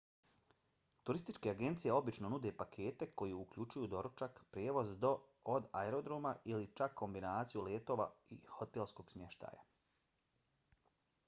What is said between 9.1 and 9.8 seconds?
smještaja